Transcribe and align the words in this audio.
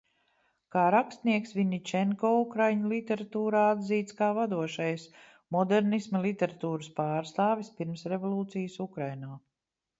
Kā 0.75 0.83
rakstnieks 0.93 1.51
Vinničenko 1.57 2.31
ukraiņu 2.45 2.89
literatūrā 2.93 3.61
atzīts 3.75 4.17
kā 4.23 4.31
vadošais 4.39 5.05
modernisma 5.59 6.25
literatūras 6.27 6.93
pārstāvis 6.99 7.73
pirmsrevolūcijas 7.79 8.83
Ukrainā. 8.91 9.35